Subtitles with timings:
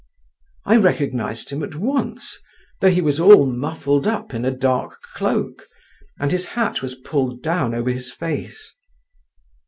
[0.65, 2.39] I recognised him at once,
[2.79, 5.67] though he was all muffled up in a dark cloak,
[6.19, 8.73] and his hat was pulled down over his face.